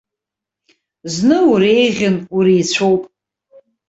[1.13, 3.03] Зны уреиӷьын, уреицәоуп.